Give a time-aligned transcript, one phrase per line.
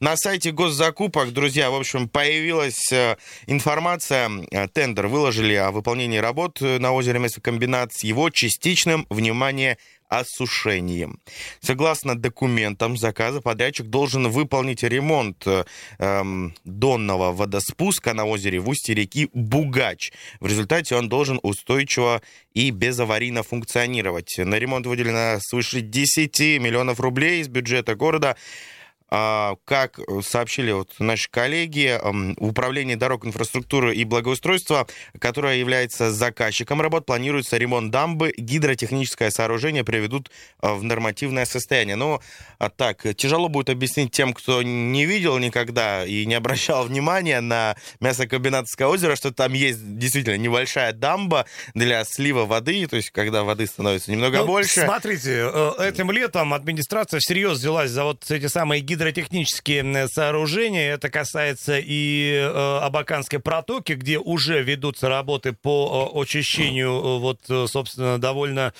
[0.00, 3.16] На сайте госзакупок, друзья, в общем, появилась э,
[3.46, 9.76] информация, э, тендер выложили о выполнении работ э, на озере Мясокомбинат с его частичным, внимание,
[10.08, 11.20] осушением.
[11.60, 15.46] Согласно документам заказа, подрядчик должен выполнить ремонт
[15.98, 20.12] эм, донного водоспуска на озере в устье реки Бугач.
[20.40, 22.22] В результате он должен устойчиво
[22.54, 24.38] и безаварийно функционировать.
[24.38, 28.36] На ремонт выделено свыше 10 миллионов рублей из бюджета города.
[29.10, 34.86] А, как сообщили вот наши коллеги, в управлении дорог, инфраструктуры и благоустройства,
[35.18, 41.96] которое является заказчиком работ, планируется ремонт дамбы, гидротехническое сооружение приведут а, в нормативное состояние.
[41.96, 42.20] Но
[42.58, 47.76] а, так, тяжело будет объяснить тем, кто не видел никогда и не обращал внимания на
[47.98, 53.66] мясокомбинатское озеро, что там есть действительно небольшая дамба для слива воды, то есть когда воды
[53.66, 54.82] становится немного ну, больше.
[54.82, 60.92] Смотрите, э, этим летом администрация всерьез взялась за вот эти самые гидротехнические гидротехнические сооружения.
[60.92, 67.40] Это касается и э, Абаканской протоки, где уже ведутся работы по э, очищению, э, вот,
[67.70, 68.72] собственно, довольно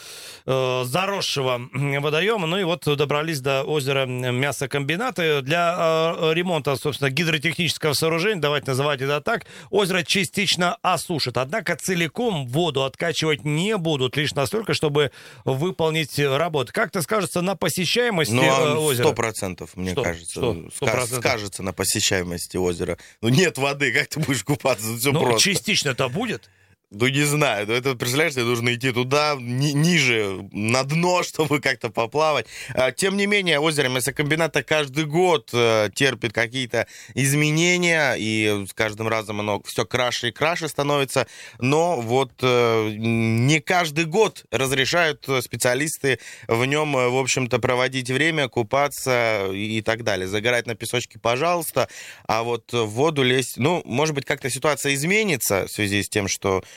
[0.46, 2.46] заросшего водоема.
[2.46, 5.42] Ну и вот добрались до озера мясокомбината.
[5.42, 11.36] Для ремонта, собственно, гидротехнического сооружения, давайте называть это так, озеро частично осушит.
[11.36, 15.12] Однако целиком воду откачивать не будут, лишь настолько, чтобы
[15.44, 16.72] выполнить работу.
[16.72, 19.06] Как-то скажется на посещаемости ну, а озера?
[19.06, 20.02] Сто процентов, мне что?
[20.02, 20.09] кажется.
[20.14, 20.68] Что?
[21.06, 22.98] скажется на посещаемости озера.
[23.20, 24.96] Ну нет воды, как ты будешь купаться?
[24.96, 25.40] Все ну, просто.
[25.40, 26.48] частично-то будет.
[26.92, 27.68] Ну, не знаю.
[27.68, 32.46] Ну, это, представляешь, тебе нужно идти туда, ни, ниже, на дно, чтобы как-то поплавать.
[32.74, 39.06] А, тем не менее, озеро мясокомбината каждый год э, терпит какие-то изменения, и с каждым
[39.06, 41.28] разом оно все краше и краше становится.
[41.60, 48.48] Но вот э, не каждый год разрешают специалисты в нем, э, в общем-то, проводить время,
[48.48, 50.26] купаться и так далее.
[50.26, 51.88] Загорать на песочке, пожалуйста,
[52.26, 53.58] а вот в воду лезть...
[53.58, 56.64] Ну, может быть, как-то ситуация изменится в связи с тем, что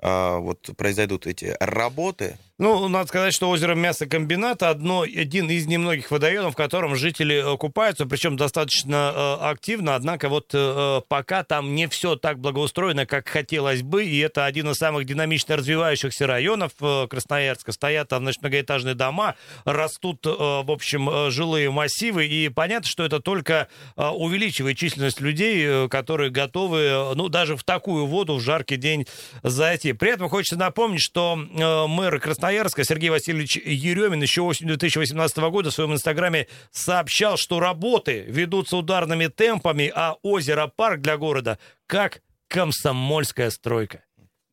[0.00, 6.54] вот произойдут эти работы, ну, надо сказать, что озеро Мясокомбината одно, один из немногих водоемов,
[6.54, 11.86] в котором жители э, купаются, причем достаточно э, активно, однако вот э, пока там не
[11.86, 17.06] все так благоустроено, как хотелось бы, и это один из самых динамично развивающихся районов э,
[17.08, 17.70] Красноярска.
[17.70, 23.04] Стоят там, значит, многоэтажные дома, растут, э, в общем, э, жилые массивы, и понятно, что
[23.04, 28.34] это только э, увеличивает численность людей, э, которые готовы, э, ну, даже в такую воду
[28.34, 29.06] в жаркий день
[29.44, 29.87] зайти.
[29.92, 35.70] При этом хочется напомнить, что э, мэр Красноярска Сергей Васильевич Еремин еще осенью 2018 года
[35.70, 43.50] в своем инстаграме сообщал, что работы ведутся ударными темпами, а озеро-парк для города как комсомольская
[43.50, 44.04] стройка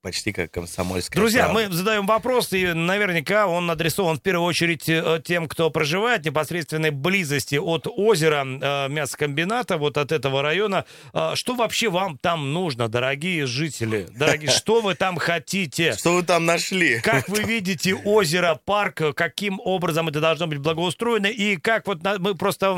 [0.05, 1.67] почти как комсомольская Друзья, правда.
[1.67, 6.25] мы задаем вопрос, и наверняка он адресован в первую очередь э, тем, кто проживает в
[6.25, 10.85] непосредственной близости от озера э, мясокомбината, вот от этого района.
[11.11, 14.05] Э, что вообще вам там нужно, дорогие жители?
[14.15, 15.93] Дорогие, что вы там хотите?
[15.93, 16.99] Что вы там нашли?
[16.99, 22.35] Как вы видите озеро, парк, каким образом это должно быть благоустроено, и как вот мы
[22.35, 22.75] просто...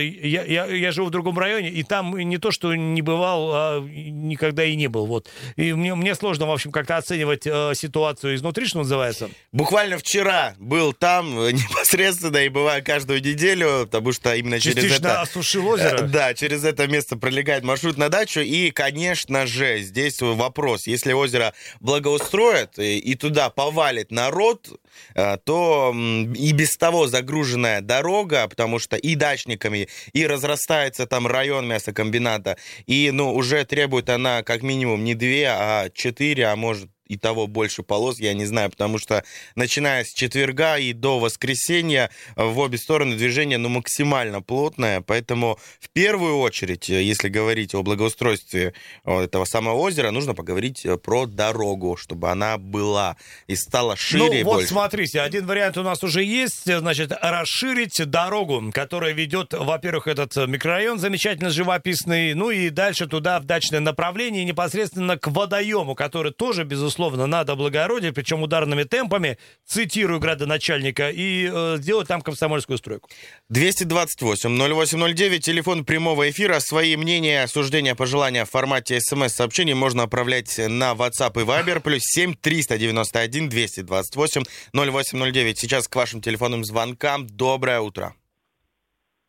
[0.00, 3.80] Я, я, я живу в другом районе, и там не то, что не бывал, а
[3.82, 5.04] никогда и не был.
[5.04, 5.28] Вот.
[5.56, 9.30] И мне, мне сложно в общем, как-то оценивать э, ситуацию изнутри, что называется?
[9.52, 14.98] Буквально вчера был там э, непосредственно и бываю каждую неделю, потому что именно Частично через
[15.00, 15.20] это...
[15.20, 16.04] осушил озеро?
[16.04, 18.40] Э, да, через это место пролегает маршрут на дачу.
[18.40, 20.86] И, конечно же, здесь вопрос.
[20.86, 24.68] Если озеро благоустроят и, и туда повалит народ,
[25.14, 25.94] э, то
[26.34, 33.10] и без того загруженная дорога, потому что и дачниками, и разрастается там район мясокомбината, и,
[33.12, 37.46] ну, уже требует она как минимум не две, а четыре 4, а может и того
[37.46, 39.24] больше полос, я не знаю, потому что
[39.54, 45.88] начиная с четверга и до воскресенья в обе стороны движение ну, максимально плотное, поэтому в
[45.90, 48.74] первую очередь, если говорить о благоустройстве
[49.04, 53.16] этого самого озера, нужно поговорить про дорогу, чтобы она была
[53.46, 54.68] и стала шире ну, вот больше.
[54.68, 60.98] смотрите, один вариант у нас уже есть, значит, расширить дорогу, которая ведет, во-первых, этот микрорайон
[60.98, 66.95] замечательно живописный, ну и дальше туда в дачное направление, непосредственно к водоему, который тоже, безусловно,
[66.96, 73.08] безусловно, надо облагородить, причем ударными темпами, цитирую градоначальника, и э, сделать там комсомольскую стройку.
[73.52, 76.60] 228-0809, телефон прямого эфира.
[76.60, 82.34] Свои мнения, суждения, пожелания в формате смс-сообщений можно отправлять на WhatsApp и Viber, плюс 7
[82.40, 84.42] 391 228
[84.72, 85.58] 0809.
[85.58, 87.26] Сейчас к вашим телефонным звонкам.
[87.26, 88.14] Доброе утро.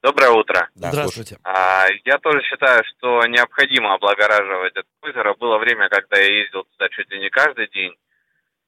[0.04, 0.70] Доброе утро.
[0.76, 1.38] Да, Здравствуйте.
[1.44, 5.34] А, я тоже считаю, что необходимо облагораживать это озеро.
[5.36, 7.94] Было время, когда я ездил туда чуть ли не каждый день.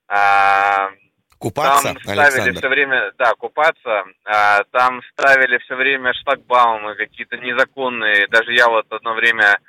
[0.08, 0.90] А,
[1.38, 2.60] Купаться, там ставили Александр?
[2.60, 4.04] все время, да, купаться.
[4.26, 8.28] А, там ставили все время шлагбаумы какие-то незаконные.
[8.28, 9.60] Даже я вот одно время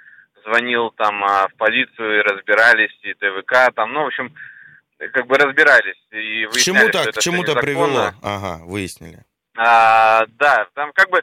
[0.45, 4.35] звонил там а, в полицию и разбирались, и ТВК там, ну, в общем,
[5.13, 8.13] как бы разбирались и К выясняли, чему-то, что это к чему-то привело.
[8.23, 9.23] Ага, выяснили.
[9.57, 11.21] А, да, там как бы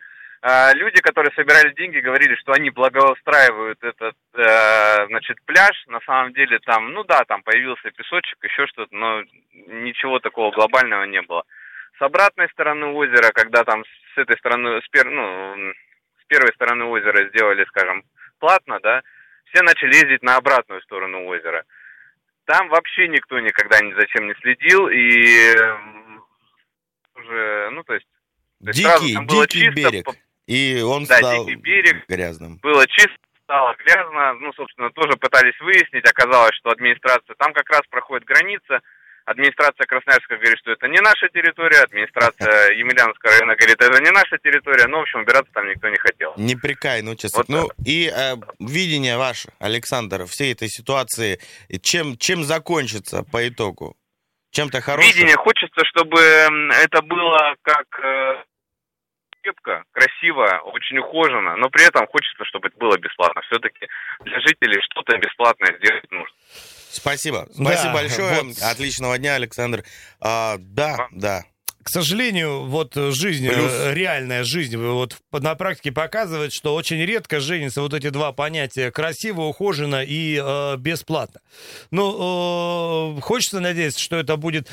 [0.75, 5.83] люди, которые собирали деньги, говорили, что они благоустраивают этот, э, значит, пляж.
[5.87, 9.23] На самом деле там, ну да, там появился песочек, еще что-то, но
[9.53, 11.43] ничего такого глобального не было.
[11.97, 15.73] С обратной стороны озера, когда там с этой стороны, с, пер- ну,
[16.21, 18.03] с первой стороны озера сделали, скажем,
[18.39, 19.01] платно, да,
[19.45, 21.63] все начали ездить на обратную сторону озера.
[22.45, 26.23] Там вообще никто никогда ни зачем не следил, и м,
[27.15, 28.07] уже, ну, то есть
[28.63, 30.05] то есть сразу Дикий, было дикий чисто, берег.
[30.47, 32.05] И он Да, стал дикий берег.
[32.07, 32.57] грязным.
[32.63, 33.13] было чисто,
[33.43, 34.33] стало грязно.
[34.35, 36.09] Ну, собственно, тоже пытались выяснить.
[36.09, 38.79] Оказалось, что администрация, там как раз проходит граница.
[39.25, 41.81] Администрация Красноярска говорит, что это не наша территория.
[41.83, 44.87] Администрация Емельяновского района говорит, это не наша территория.
[44.87, 46.33] Ну, в общем, убираться там никто не хотел.
[46.37, 47.39] Непрекаянный участок.
[47.39, 51.39] Вот ну и э, видение ваше, Александр, всей этой ситуации,
[51.81, 53.97] чем, чем закончится по итогу?
[54.51, 55.11] Чем-то хорошим?
[55.11, 58.43] Видение хочется, чтобы это было как э,
[59.47, 63.41] крепко, красиво, очень ухоженно, но при этом хочется, чтобы это было бесплатно.
[63.49, 63.87] Все-таки
[64.23, 66.35] для жителей что-то бесплатное сделать нужно.
[66.89, 67.47] Спасибо.
[67.57, 68.43] Да, Спасибо большое.
[68.43, 68.57] вот.
[68.61, 69.83] Отличного дня, Александр.
[70.19, 71.43] А, да, да.
[71.83, 73.71] К сожалению, вот жизнь, Плюс.
[73.71, 78.91] э, реальная жизнь, вот на практике показывает, что очень редко женятся вот эти два понятия
[78.91, 81.39] красиво, ухоженно и э, бесплатно.
[81.91, 84.69] Ну, э, хочется надеяться, что это будет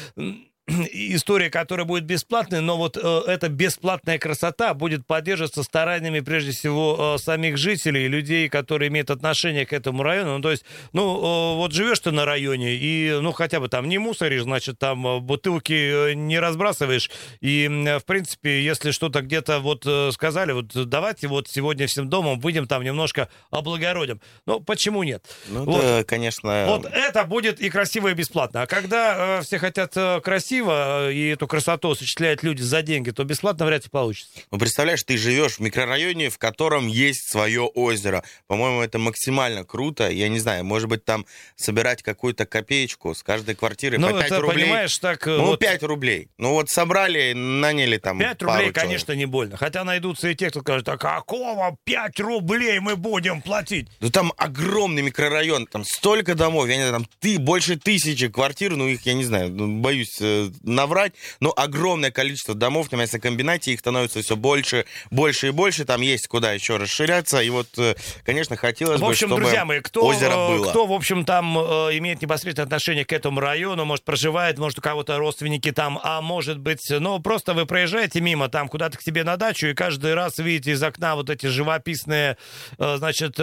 [0.92, 7.16] история, которая будет бесплатной, но вот э, эта бесплатная красота будет поддерживаться стараниями, прежде всего,
[7.16, 10.38] э, самих жителей, людей, которые имеют отношение к этому району.
[10.38, 13.88] Ну, то есть, ну, э, вот живешь ты на районе, и, ну, хотя бы там
[13.88, 19.20] не мусоришь, значит, там э, бутылки э, не разбрасываешь, и, м, в принципе, если что-то
[19.20, 24.20] где-то вот э, сказали, вот давайте вот сегодня всем домом выйдем там немножко облагородим.
[24.46, 25.26] Ну, почему нет?
[25.48, 25.84] Ну, Вот.
[25.84, 26.64] это, конечно...
[26.68, 28.62] Вот это будет и красиво, и бесплатно.
[28.62, 33.10] А когда э, все хотят э, красиво, э, и эту красоту осуществляют люди за деньги,
[33.10, 34.30] то бесплатно вряд ли получится.
[34.50, 38.22] Ну, представляешь, ты живешь в микрорайоне, в котором есть свое озеро.
[38.46, 40.08] По-моему, это максимально круто.
[40.10, 44.26] Я не знаю, может быть, там собирать какую-то копеечку с каждой квартиры Ну, по 5
[44.26, 44.62] это, рублей.
[44.64, 45.26] понимаешь, так...
[45.26, 46.28] э, Ну, вот 5 рублей.
[46.38, 48.74] Ну, вот собрали, наняли там 5 пару рублей, человек.
[48.74, 49.56] конечно, не больно.
[49.56, 53.88] Хотя найдутся и те, кто скажет, а какого 5 рублей мы будем платить?
[54.00, 58.76] Ну, там огромный микрорайон, там столько домов, я не знаю, там ты, больше тысячи квартир,
[58.76, 63.72] ну, их, я не знаю, ну, боюсь э, наврать, но огромное количество домов на мясокомбинате,
[63.72, 67.94] их становится все больше, больше и больше, там есть куда еще расширяться, и вот, э,
[68.24, 70.70] конечно, хотелось В общем, бы, чтобы друзья мои, кто, озеро э, было.
[70.70, 71.62] кто, в общем, там э,
[71.98, 76.58] имеет непосредственное отношение к этому району, может, проживает, может, у кого-то родственники там, а может
[76.58, 80.38] быть, ну, просто вы проезжаете мимо там куда-то к тебе на дачу, и каждый раз
[80.38, 82.36] видите из окна вот эти живописные,
[82.78, 83.36] значит,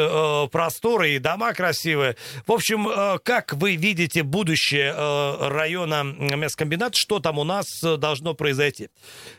[0.51, 2.15] просторы и дома красивые.
[2.45, 8.89] В общем, как вы видите будущее района мясокомбината, что там у нас э, должно произойти?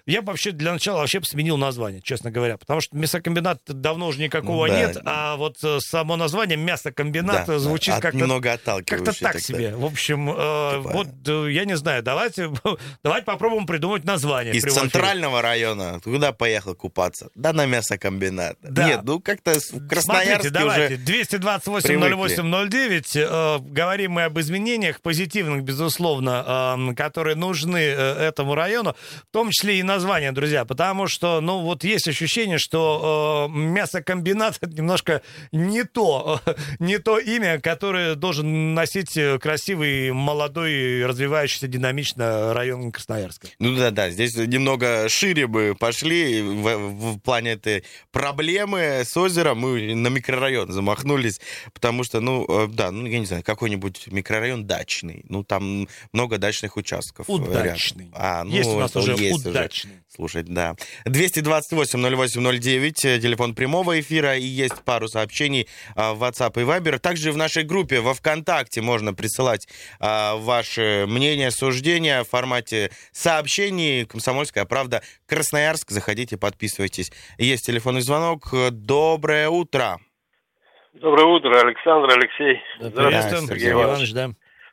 [0.06, 4.20] Я бы вообще для начала вообще сменил название, честно говоря, потому что мясокомбинат давно уже
[4.20, 4.78] никакого Да.
[4.78, 9.74] нет, а вот э, само название мясокомбинат Да, звучит от- как-то немного как-то так себе.
[9.76, 10.32] В общем, э,
[10.82, 12.50] Типа- вот э, я не знаю, давайте,
[13.04, 14.54] давайте попробуем придумать название.
[14.54, 17.28] Из центрального района куда поехал купаться?
[17.34, 18.56] Да на мясокомбинат.
[18.62, 18.86] Да.
[18.86, 21.02] Нет, ну как-то в Смотрите, Красноярске давайте, уже...
[21.38, 28.94] 228-08-09, э, говорим мы об изменениях позитивных, безусловно, э, которые нужны э, этому району,
[29.28, 34.58] в том числе и название, друзья, потому что, ну, вот есть ощущение, что э, мясокомбинат
[34.60, 41.66] это немножко не то, э, не то имя, которое должен носить э, красивый, молодой, развивающийся
[41.66, 43.48] динамично район Красноярска.
[43.58, 49.58] Ну да, да, здесь немного шире бы пошли в, в плане этой проблемы с озером.
[49.58, 51.40] Мы на микрорайон замахнулись,
[51.74, 55.24] потому что, ну, да, ну, я не знаю, какой-нибудь микрорайон дачный.
[55.28, 57.28] Ну, там много дачных участков.
[57.34, 58.10] Удачный.
[58.14, 60.02] А, ну, есть у нас уже есть удачный.
[60.08, 60.74] Слушать, да.
[61.06, 66.98] 228-08-09, э, телефон прямого эфира, и есть пару сообщений а, в WhatsApp и Viber.
[66.98, 69.68] Также в нашей группе во ВКонтакте можно присылать
[70.00, 74.04] а, ваши мнения, суждения в формате сообщений.
[74.04, 75.90] «Комсомольская правда», Красноярск.
[75.90, 77.10] Заходите, подписывайтесь.
[77.38, 78.52] Есть телефонный звонок.
[78.70, 79.98] Доброе утро.
[80.92, 82.60] Доброе утро, Александр, Алексей.
[82.78, 84.12] Приветствуем, Сергей Сергей Иванович.
[84.12, 84.30] Иванович, да.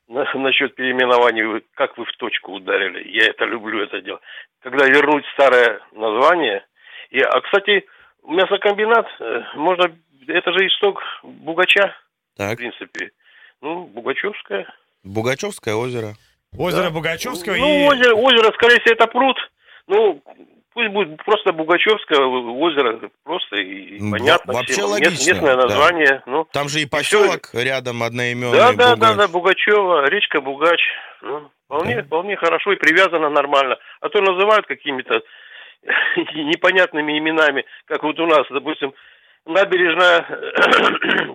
[0.10, 3.08] На- насчет переименований, как вы в точку ударили.
[3.10, 4.20] Я это люблю, это дело.
[4.62, 6.66] Когда вернуть старое название.
[7.12, 7.86] И, а, кстати,
[8.26, 9.96] мясокомбинат, э, можно,
[10.28, 11.96] это же исток Бугача,
[12.34, 13.12] в Так, принципе.
[13.62, 14.66] Ну, Бугачевская.
[15.04, 16.14] Бугачевское озеро.
[16.58, 16.90] Озеро Да.
[16.90, 17.88] Бугачевского Ну, и...
[17.88, 19.38] озеро, озеро, скорее всего, это пруд.
[19.88, 20.24] Ну,
[20.74, 24.54] пусть будет просто Бугачевское озеро, просто и М, понятно.
[24.54, 24.86] вообще всем.
[24.90, 25.64] Логично, местное да.
[25.64, 26.24] название.
[26.26, 28.58] Ну, Там же и поселок рядом одноименный.
[28.58, 29.18] да, да, да, Бугач.
[29.18, 30.82] да, Бугачева, речка Бугач.
[31.22, 32.04] Ну, вполне, Да.
[32.04, 33.78] вполне хорошо и привязано нормально.
[34.02, 35.22] А то называют какими-то
[36.34, 38.94] непонятными именами, как вот у нас, допустим,
[39.46, 40.26] набережная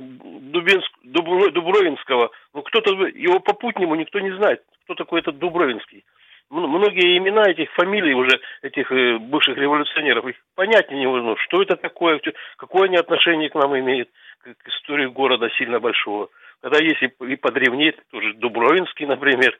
[0.55, 2.31] Дубинск, Дубро- Дубровинского.
[2.53, 6.05] Ну, кто-то, его попутнему никто не знает, кто такой этот Дубровинский.
[6.55, 12.21] Многие имена этих фамилий уже, этих э, бывших революционеров, их понятия невозможно, что это такое,
[12.57, 14.09] какое они отношение к нам имеют,
[14.39, 16.29] к, истории города сильно большого.
[16.63, 19.59] Когда есть и, и подревнее, тоже Дубровинский, например.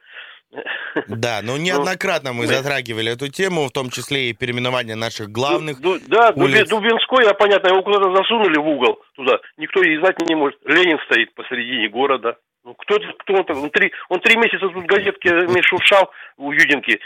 [1.09, 5.81] Да, но неоднократно мы Ну, затрагивали эту тему, в том числе и переименование наших главных.
[5.81, 6.69] Ду- да, улиц.
[6.69, 9.41] Дубинской, а понятно, его куда-то засунули в угол туда.
[9.57, 10.61] Никто и знать не может.
[10.65, 12.37] Ленин стоит посередине города.
[12.65, 15.29] Ну, кто, кто он, так- он, три, он три месяца тут газетки
[15.67, 16.99] шуршал у Юдинки.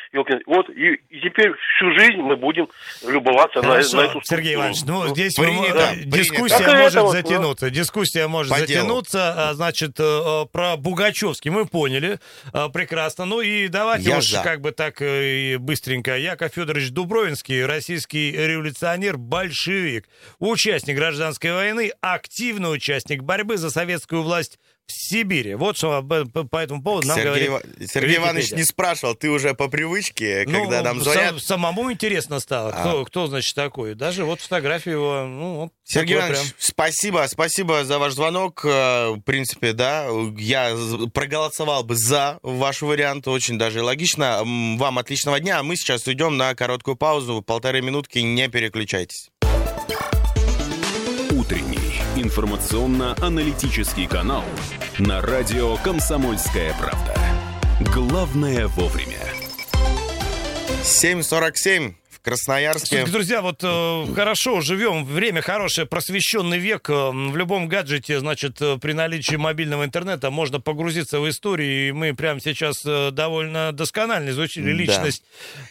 [0.47, 2.69] Вот, и, и теперь всю жизнь мы будем
[3.05, 4.55] любоваться на, Хорошо, на эту Сергей.
[4.55, 6.17] Иванович, ну, Ну, здесь принято, принято.
[6.17, 7.71] дискуссия и может это вот, затянуться.
[7.71, 8.83] Дискуссия может По делу.
[8.83, 9.49] затянуться.
[9.51, 12.21] А, Значит, э, э, про Бугачевский мы поняли
[12.55, 13.25] э, прекрасно.
[13.25, 14.43] Ну и давайте Я уж за.
[14.45, 16.17] как бы так э, и быстренько.
[16.17, 24.61] Яков Федорович Дубровинский, российский революционер, большевик, участник гражданской войны, активный участник борьбы за советскую власть
[24.89, 25.55] в Сибири.
[25.55, 28.57] Вот что по, этому поводу нам Сергей, говорит Сергей Иванович Википедия.
[28.59, 31.43] не спрашивал, ты уже по привычке, Ну, когда нам сам- звонят.
[31.43, 32.81] самому интересно стало, А.
[32.81, 33.95] кто, кто, значит, такой.
[33.95, 38.65] Даже вот фотографию его, ну, вот Сергей Иванович, спасибо, спасибо за ваш звонок.
[38.65, 40.75] Э, В принципе, да, я
[41.15, 44.41] проголосовал бы за ваш вариант, очень даже логично.
[44.45, 49.29] Вам отличного дня, а мы сейчас уйдем на короткую паузу, полторы минутки, не переключайтесь.
[52.21, 54.43] Информационно-аналитический канал
[54.99, 57.15] на радио «Комсомольская правда».
[57.95, 59.21] Главное вовремя.
[60.83, 62.87] 7.47 в Красноярске.
[62.89, 66.91] Слушайте, друзья, вот э, хорошо живем, время хорошее, просвещенный век.
[66.91, 71.93] э, в любом гаджете, значит, э, при наличии мобильного интернета можно погрузиться в историю, и
[71.93, 74.71] мы прямо сейчас э, довольно досконально изучили Да.
[74.73, 75.23] личность.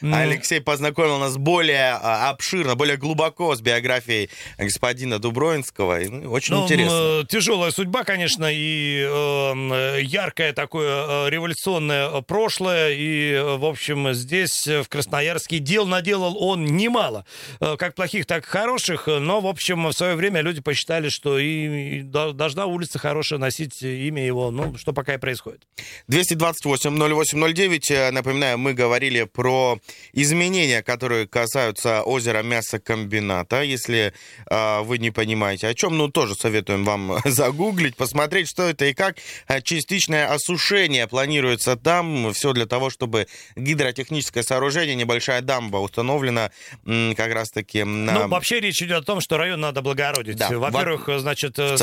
[0.01, 6.01] м, Алексей познакомил нас более а, обширно, более глубоко с биографией господина Дубровинского.
[6.01, 7.21] И, ну, очень Ну, интересно.
[7.21, 12.93] э, тяжелая судьба, конечно, и э, э, яркое такое э, революционное э, прошлое.
[12.93, 17.25] И, э, в общем, здесь, э, в Красноярске, дел наделал он немало.
[17.59, 19.07] Э, Как плохих, так и хороших.
[19.07, 23.39] Но, в общем, в свое время люди посчитали, что и, и до- должна улица хорошая
[23.39, 24.51] носить имя его.
[24.51, 25.61] Ну, что пока и происходит.
[26.09, 27.91] 228-08-09.
[27.91, 29.79] Э, Напоминаю, мы говорили про
[30.13, 33.61] изменения, которые касаются озера мясокомбината.
[33.63, 34.13] Если
[34.49, 38.93] э, вы не понимаете о чем, ну, тоже советуем вам загуглить, посмотреть, что это и
[38.93, 39.17] как.
[39.47, 42.33] Э, Частичное осушение планируется там.
[42.33, 46.36] Все для того, чтобы гидротехническое сооружение, небольшая дамба установлена
[46.85, 48.13] м, как раз-таки на...
[48.13, 50.37] Ну, вообще речь идет о том, что район надо благородить.
[50.37, 51.75] Да, Во-первых, значит, э,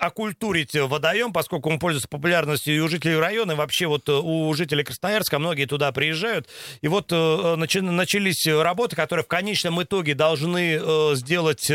[0.00, 4.52] окультурить водоем, поскольку он пользуется популярностью и у жителей района, и вообще вот э, у
[4.54, 6.48] жителей Красноярска, многие туда приезжают.
[6.80, 10.80] И вот э, начи- начались работы, которые в конечном итоге должны
[11.16, 11.70] сделать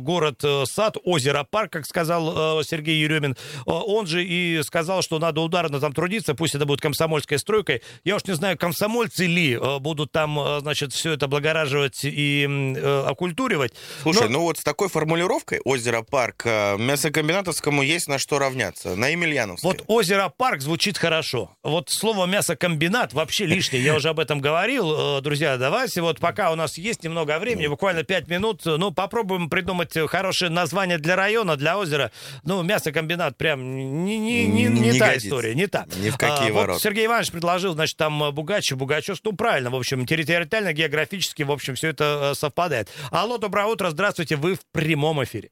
[0.00, 3.36] город-сад, озеро-парк, как сказал Сергей Еремин.
[3.66, 7.82] Он же и сказал, что надо ударно там трудиться, пусть это будет комсомольской стройкой.
[8.04, 12.46] Я уж не знаю, комсомольцы ли будут там, значит, все это облагораживать и
[12.76, 13.72] э, окультуривать.
[14.02, 18.96] Слушай, Но- ну вот с такой формулировкой озеро-парк э, мясокомбинатовскому есть на что равняться.
[18.96, 19.70] На Емельяновской.
[19.70, 21.56] Вот озеро-парк звучит хорошо.
[21.62, 23.82] Вот слово мясокомбинат вообще лишнее.
[23.82, 25.18] Я уже об этом говорил.
[25.18, 28.90] Э, Друзья, давайте вот пока у нас есть немного времени, буквально 5 минут, э, ну,
[28.90, 32.10] попробуем придумать хорошее название для района, для озера.
[32.44, 35.28] Ну, мясокомбинат прям не, не, не, не Не та годится.
[35.28, 35.86] история, не та.
[36.02, 36.80] Ни в какие А, вот ворота.
[36.80, 41.74] Сергей Иванович предложил, значит, там Бугачев, Бугачев, ну, правильно, в общем, территориально, географически, в общем,
[41.74, 42.88] все это э, совпадает.
[43.10, 45.50] Алло, доброе утро, здравствуйте, вы в прямом эфире.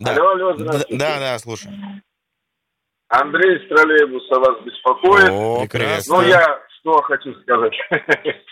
[0.00, 0.12] Да.
[0.12, 0.96] Алло, алло, здравствуйте.
[0.96, 1.70] Да, да, слушай.
[3.08, 5.30] Андрей с троллейбуса вас беспокоит.
[5.30, 6.16] О, прекрасно.
[6.16, 7.72] Ну, я что хочу сказать.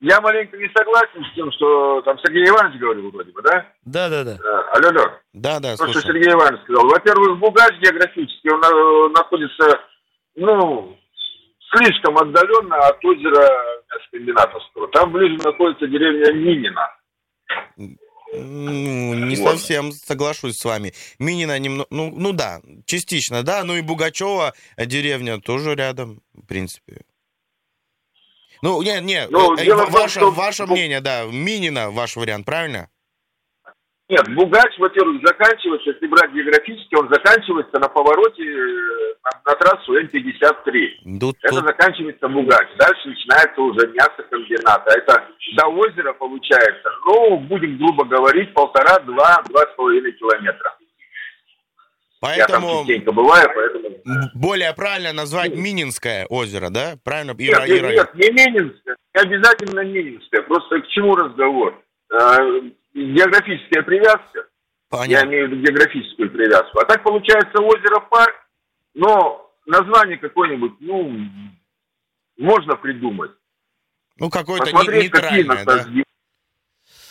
[0.00, 3.66] Я маленько не согласен с тем, что там Сергей Иванович говорил вроде бы, да?
[3.86, 4.32] Да-да-да.
[4.32, 5.10] Э, Алло, алло.
[5.32, 6.08] Да, да, То, что слушай.
[6.08, 6.86] Сергей Иванович сказал.
[6.86, 9.80] Во-первых, Бугач географически, он э, находится,
[10.34, 10.98] ну,
[11.72, 14.88] слишком отдаленно от озера Мясокомбинатовского.
[14.88, 16.90] Там ближе находится деревня Минина.
[18.32, 19.52] Ну, не Вот.
[19.52, 20.92] совсем соглашусь с вами.
[21.18, 27.02] Минина немного, ну, ну да, частично, да, ну и Бугачева деревня тоже рядом, в принципе.
[28.62, 32.16] Ну, не, не, Ну, э, дело в том, ваше, что- ваше мнение, да, Минина ваш
[32.16, 32.90] вариант, правильно?
[34.08, 39.94] Нет, Бугач, во-первых, заканчивается, если брать географически, он заканчивается на повороте э, на, на трассу
[39.94, 41.18] М-53.
[41.18, 42.68] Тут, Это тут- заканчивается Бугач.
[42.78, 44.86] Дальше начинается уже мясокомбинат.
[44.86, 45.24] А это
[45.56, 50.76] до озера получается, ну, будем грубо говорить, полтора, два, с половиной километра.
[52.22, 53.88] Я там поэтому частенько бываю, поэтому...
[54.34, 56.94] более правильно назвать Мининское озеро, да?
[57.04, 57.32] Правильно?
[57.36, 60.42] Нет, ра- и нет, не Мининское, не обязательно Мининское.
[60.42, 61.74] Просто к чему разговор?
[62.96, 64.44] Географическая привязка, я
[64.88, 65.28] Понятно.
[65.28, 66.78] имею в виду географическую привязку.
[66.78, 68.34] А так получается озеро парк,
[68.94, 71.14] но название какое-нибудь, ну,
[72.38, 73.32] можно придумать.
[74.18, 75.84] Ну, какое-то не- Посмотреть, какие нейтральное, да?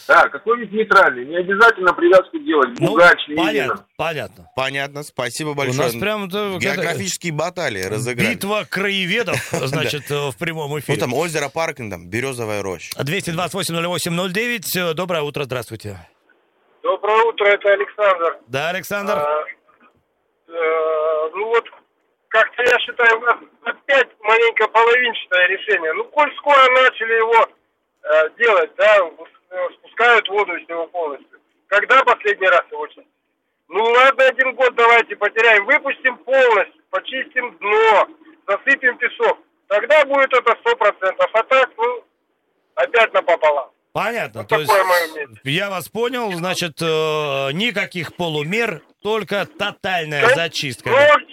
[0.08, 1.26] Да, какой-нибудь нейтральный.
[1.26, 2.70] Не обязательно привязку делать.
[2.80, 3.86] Ну, Бугач, понятно, Минина.
[3.98, 4.50] понятно.
[4.56, 5.88] Понятно, спасибо У большое.
[5.88, 8.34] нас прям да, Географические баталии какая-то разыграли.
[8.36, 11.00] битва краеведов, значит, э, в прямом Ну, эфире.
[11.00, 12.92] там озеро парк, там, Березовая роща.
[13.00, 14.92] 228-08-09.
[14.92, 15.98] Э, Доброе утро, здравствуйте.
[16.84, 18.38] Доброе утро, это Александр.
[18.48, 19.14] Да, Александр?
[19.18, 19.44] А,
[20.48, 21.66] э, ну вот,
[22.28, 25.94] как-то я считаю, у нас опять маленько половинчатое решение.
[25.94, 27.48] Ну, коль скоро начали его
[28.04, 29.02] э, делать, да, э,
[29.76, 31.40] спускают воду из него полностью.
[31.68, 33.08] Когда последний раз его чистили?
[33.68, 38.08] Ну ладно, один год давайте потеряем, выпустим полностью, почистим дно,
[38.48, 39.40] засыпем песок.
[39.68, 41.30] Тогда будет это сто процентов.
[41.34, 42.04] А так, ну,
[42.76, 43.70] опять напополам.
[43.92, 44.42] Понятно.
[44.42, 44.72] Вот То есть
[45.46, 50.90] я вас понял, значит, э, никаких полумер, только тотальная Да, зачистка.
[50.90, 51.25] Ну.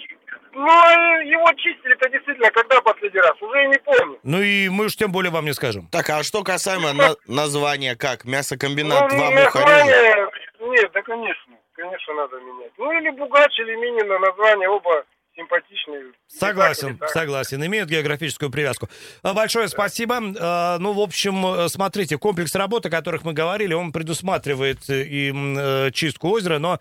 [0.53, 3.41] Ну, его чистили-то действительно, когда последний раз?
[3.41, 4.19] Уже и не помню.
[4.23, 5.87] Ну и мы уж тем более вам не скажем.
[5.91, 8.25] Так, а что касаемо на- названия, как?
[8.25, 9.59] Мясокомбинат ну, два мухареза?
[9.59, 10.27] название...
[10.61, 11.53] Нет, да, конечно.
[11.73, 12.71] Конечно, надо менять.
[12.77, 15.03] Ну, или Бугач, или Минина, название оба
[15.35, 16.13] симпатичные.
[16.27, 17.09] Согласен, так, так.
[17.09, 17.65] согласен.
[17.65, 18.87] Имеют географическую привязку.
[19.23, 20.19] А, Большое спасибо.
[20.39, 25.03] А, Ну, в общем, э, смотрите, комплекс работ, о которых мы говорили, он предусматривает э,
[25.03, 26.79] и э, чистку озера, но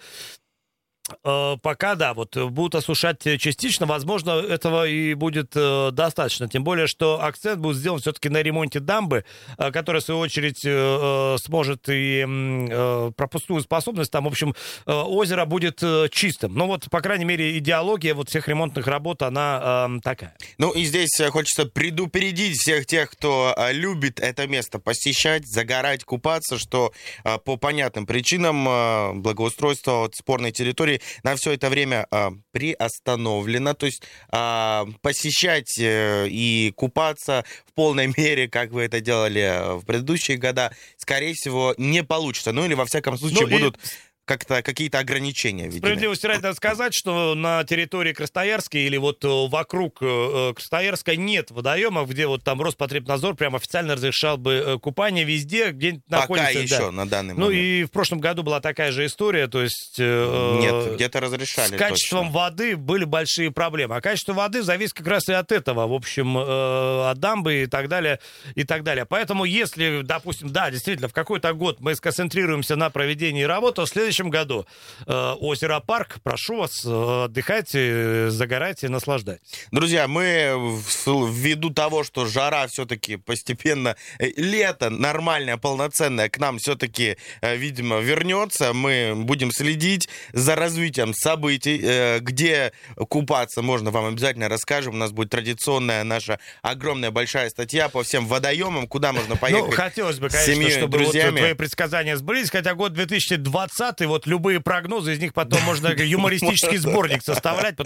[1.23, 6.49] пока, да, вот э, будут осушать частично, возможно, этого и будет э, достаточно.
[6.49, 9.25] Тем более, что акцент будет сделан все-таки на ремонте дамбы,
[9.59, 14.11] э, которая, в свою очередь, э, э, сможет и э, пропускную способность.
[14.11, 14.55] Там, в общем,
[14.87, 16.55] э, озеро будет э, чистым.
[16.55, 20.37] Ну, вот, по крайней мере, идеология вот всех ремонтных работ, она э, такая.
[20.59, 26.05] Ну и здесь э, хочется предупредить всех тех, кто э, любит это место посещать, загорать,
[26.05, 26.93] купаться, что
[27.25, 33.75] э, по понятным причинам э, благоустройство вот спорной территории на все это время э, приостановлено.
[33.75, 39.75] То есть э, посещать э, и купаться в полной мере, как вы это делали э,
[39.75, 42.53] в предыдущие года, скорее всего, не получится.
[42.53, 43.79] Ну или во всяком случае Ну, и- будут
[44.25, 45.81] как-то какие-то ограничения введены.
[45.81, 51.17] Справедливости ради надо сказать, что на территории Красноярска или вот э, вокруг э, э, Красноярска
[51.17, 56.59] нет водоемов, где вот там Роспотребнадзор прям официально разрешал бы купание везде, где Пока находится...
[56.59, 56.93] еще да.
[56.93, 57.63] на данный Ну момент.
[57.63, 59.99] и в прошлом году была такая же история, то есть...
[59.99, 61.75] Нет, где-то разрешали.
[61.75, 62.39] С качеством точно.
[62.39, 63.97] воды были большие проблемы.
[63.97, 67.89] А качество воды зависит как раз и от этого, в общем, от дамбы и так
[67.89, 68.21] далее,
[68.55, 69.05] и так далее.
[69.05, 73.89] Поэтому если, допустим, да, действительно, в какой-то год мы сконцентрируемся на проведении работы, то в
[74.13, 74.67] следующем году
[75.07, 79.67] э, озеро Парк, прошу вас, э, отдыхайте, загорайте, наслаждайтесь.
[79.71, 87.17] Друзья, мы ввиду того, что жара все-таки постепенно, э, лето нормальное, полноценное к нам все-таки,
[87.41, 92.73] видимо, вернется, мы будем следить за развитием событий, э, где
[93.09, 94.95] купаться можно, вам обязательно расскажем.
[94.95, 99.71] У нас будет традиционная наша огромная большая статья по всем водоемам, куда можно поехать.
[99.71, 101.39] Ну, хотелось бы, конечно, семьей, чтобы вот друзьями.
[101.39, 107.23] твои предсказания сбылись, хотя год 2020, вот любые прогнозы, из них потом можно юмористический сборник
[107.23, 107.77] составлять,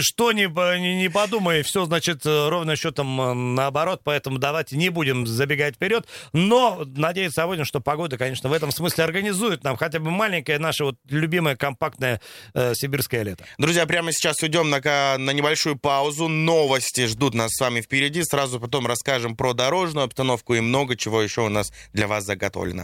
[0.00, 6.06] что не, подумай, все, значит, ровно счетом э, наоборот, поэтому давайте не будем забегать вперед,
[6.32, 10.84] но надеяться будем, что погода, конечно, в этом смысле организует нам хотя бы маленькое наше
[10.84, 12.20] вот любимое компактное
[12.54, 13.44] э, сибирское лето.
[13.58, 14.80] Друзья, прямо сейчас уйдем на,
[15.18, 16.28] на небольшую паузу.
[16.28, 18.22] Новости ждут нас с вами впереди.
[18.22, 22.80] Сразу потом расскажем про дорожную обстановку и много чего еще у нас для вас заготовлено.